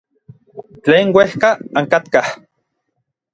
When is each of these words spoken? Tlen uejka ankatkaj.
Tlen 0.83 1.13
uejka 1.17 1.49
ankatkaj. 1.83 2.27